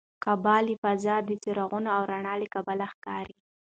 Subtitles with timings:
[0.23, 3.35] کعبه له فضا د څراغونو او رڼا له کبله ښکاري.